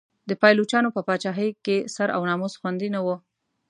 [0.29, 3.07] د پایلوچانو په پاچاهۍ کې سر او ناموس خوندي نه و.